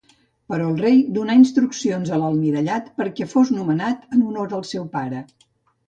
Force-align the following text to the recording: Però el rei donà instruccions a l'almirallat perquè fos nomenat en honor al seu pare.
Però 0.53 0.69
el 0.69 0.79
rei 0.85 0.95
donà 1.17 1.35
instruccions 1.41 2.11
a 2.11 2.19
l'almirallat 2.23 2.91
perquè 3.03 3.31
fos 3.37 3.55
nomenat 3.61 4.13
en 4.19 4.29
honor 4.33 4.61
al 4.63 4.69
seu 4.77 4.93
pare. 5.01 5.27